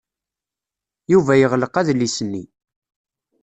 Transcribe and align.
Yuba 1.11 1.33
yeɣleq 1.35 1.73
adlis-nni. 1.81 2.43